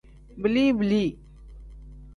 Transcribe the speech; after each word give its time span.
Bili-bili. 0.41 1.03